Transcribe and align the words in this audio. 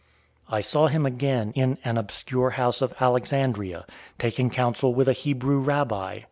I 0.49 0.61
saw 0.61 0.87
him 0.87 1.05
again 1.05 1.51
in 1.53 1.77
an 1.85 1.95
obscure 1.95 2.49
house 2.49 2.81
of 2.81 2.95
Alexandria, 2.99 3.85
taking 4.17 4.49
counsel 4.49 4.95
with 4.95 5.07
a 5.07 5.13
Hebrew 5.13 5.59
rabbi. 5.59 6.17